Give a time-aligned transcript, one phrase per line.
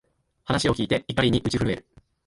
[0.45, 1.85] 話を聞いて、怒りに打ち震える